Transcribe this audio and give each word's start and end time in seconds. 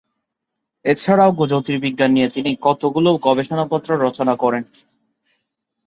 এছাড়াও 0.85 1.31
জ্যোতির্বিজ্ঞান 1.51 2.11
নিয়ে 2.13 2.29
তিনি 2.29 2.51
কতগুলো 2.61 3.09
গবেষণাপত্র 3.25 3.89
রচনা 3.97 4.33
করেন। 4.35 4.63